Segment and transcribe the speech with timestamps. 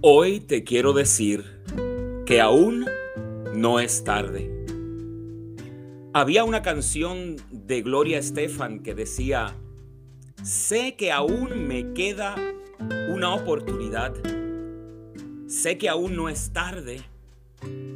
[0.00, 1.44] Hoy te quiero decir
[2.24, 2.86] que aún
[3.56, 4.48] no es tarde.
[6.12, 9.56] Había una canción de Gloria Estefan que decía,
[10.44, 12.36] sé que aún me queda
[13.08, 14.14] una oportunidad,
[15.48, 17.00] sé que aún no es tarde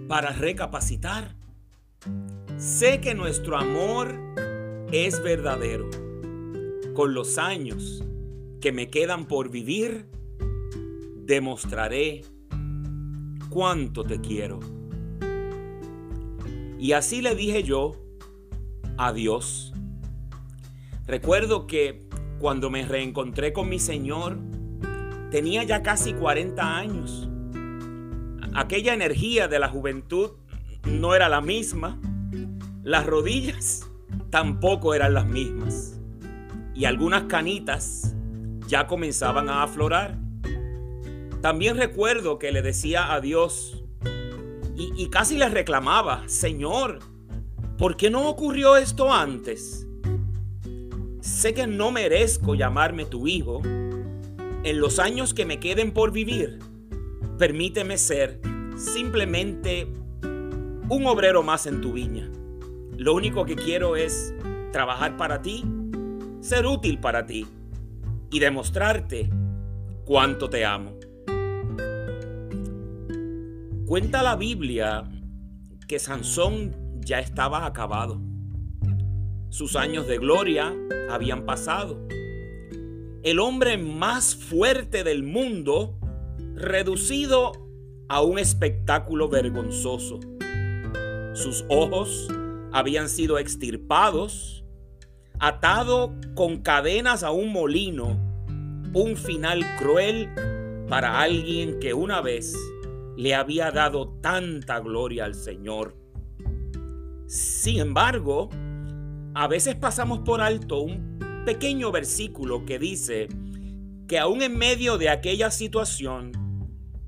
[0.08, 1.36] para recapacitar,
[2.56, 4.18] sé que nuestro amor
[4.90, 5.88] es verdadero.
[6.94, 8.02] Con los años
[8.60, 10.06] que me quedan por vivir,
[11.24, 12.22] demostraré
[13.48, 14.60] cuánto te quiero.
[16.78, 17.92] Y así le dije yo
[18.96, 19.72] a Dios.
[21.06, 22.08] Recuerdo que
[22.38, 24.38] cuando me reencontré con mi Señor,
[25.30, 27.28] tenía ya casi 40 años.
[28.54, 30.32] Aquella energía de la juventud
[30.84, 31.98] no era la misma.
[32.82, 33.88] Las rodillas
[34.30, 36.00] tampoco eran las mismas.
[36.74, 38.14] Y algunas canitas
[38.66, 40.18] ya comenzaban a aflorar.
[41.42, 43.82] También recuerdo que le decía a Dios
[44.76, 47.00] y, casi le reclamaba, Señor,
[47.76, 49.86] ¿por qué no ocurrió esto antes?
[51.20, 53.60] Sé que no merezco llamarme tu hijo.
[53.64, 56.60] En los años que me queden por vivir,
[57.38, 58.40] permíteme ser
[58.76, 59.88] simplemente
[60.88, 62.30] un obrero más en tu viña.
[62.96, 64.32] Lo único que quiero es
[64.70, 65.64] trabajar para ti,
[66.40, 67.46] ser útil para ti
[68.30, 69.28] y demostrarte
[70.04, 71.01] cuánto te amo.
[73.92, 75.04] Cuenta la Biblia
[75.86, 78.22] que Sansón ya estaba acabado.
[79.50, 80.72] Sus años de gloria
[81.10, 82.00] habían pasado.
[83.22, 85.98] El hombre más fuerte del mundo
[86.54, 87.52] reducido
[88.08, 90.20] a un espectáculo vergonzoso.
[91.34, 92.28] Sus ojos
[92.72, 94.64] habían sido extirpados,
[95.38, 98.18] atado con cadenas a un molino,
[98.94, 100.30] un final cruel
[100.88, 102.56] para alguien que una vez
[103.16, 105.96] le había dado tanta gloria al Señor.
[107.26, 108.50] Sin embargo,
[109.34, 113.28] a veces pasamos por alto un pequeño versículo que dice
[114.06, 116.32] que aún en medio de aquella situación,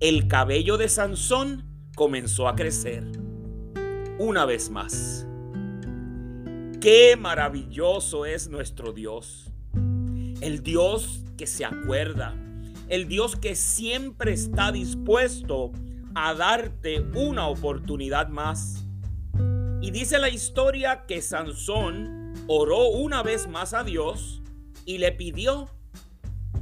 [0.01, 1.65] el cabello de Sansón
[1.95, 3.05] comenzó a crecer.
[4.19, 5.27] Una vez más.
[6.81, 9.51] Qué maravilloso es nuestro Dios.
[10.41, 12.35] El Dios que se acuerda.
[12.89, 15.73] El Dios que siempre está dispuesto
[16.15, 18.85] a darte una oportunidad más.
[19.81, 24.43] Y dice la historia que Sansón oró una vez más a Dios
[24.87, 25.69] y le pidió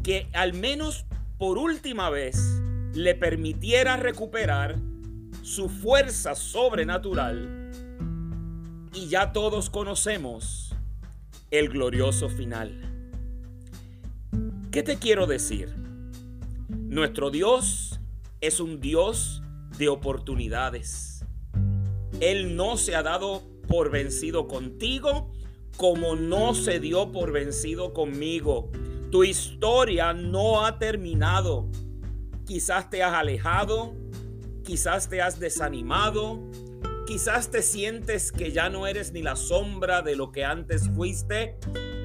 [0.02, 1.06] que al menos
[1.38, 2.60] por última vez
[2.94, 4.78] le permitiera recuperar
[5.42, 7.70] su fuerza sobrenatural.
[8.94, 10.74] Y ya todos conocemos
[11.50, 12.92] el glorioso final.
[14.70, 15.74] ¿Qué te quiero decir?
[16.68, 18.00] Nuestro Dios
[18.40, 19.41] es un Dios
[19.78, 21.24] de oportunidades.
[22.20, 25.32] Él no se ha dado por vencido contigo
[25.76, 28.70] como no se dio por vencido conmigo.
[29.10, 31.68] Tu historia no ha terminado.
[32.46, 33.94] Quizás te has alejado,
[34.64, 36.40] quizás te has desanimado,
[37.06, 41.56] quizás te sientes que ya no eres ni la sombra de lo que antes fuiste.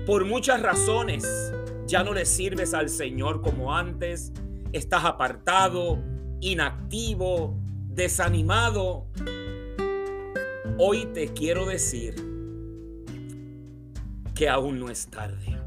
[0.05, 1.53] Por muchas razones,
[1.85, 4.31] ya no le sirves al Señor como antes,
[4.71, 6.01] estás apartado,
[6.41, 7.55] inactivo,
[7.89, 9.07] desanimado,
[10.77, 12.15] hoy te quiero decir
[14.35, 15.57] que aún no es tarde.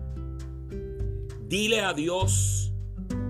[1.48, 2.72] Dile a Dios,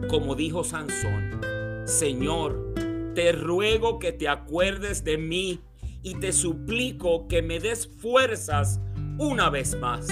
[0.08, 1.40] como dijo Sansón,
[1.86, 2.74] Señor,
[3.14, 5.60] te ruego que te acuerdes de mí
[6.02, 8.80] y te suplico que me des fuerzas
[9.18, 10.08] una vez más.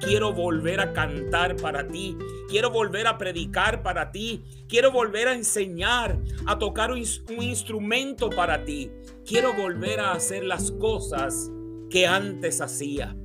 [0.00, 2.16] Quiero volver a cantar para ti.
[2.48, 4.44] Quiero volver a predicar para ti.
[4.68, 6.98] Quiero volver a enseñar, a tocar un,
[7.40, 8.90] instrumento para ti.
[9.26, 11.50] Quiero volver a hacer las cosas
[11.90, 13.16] que antes hacía.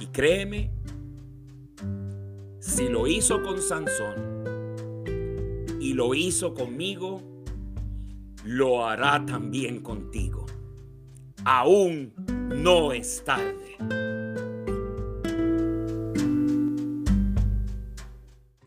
[0.00, 0.70] Y créeme,
[2.60, 4.44] si lo hizo con Sansón
[5.80, 7.22] y lo hizo conmigo,
[8.44, 10.46] lo hará también contigo.
[11.44, 12.12] Aún
[12.48, 14.17] no es tarde.